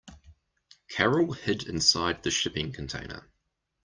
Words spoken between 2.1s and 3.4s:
the shipping container.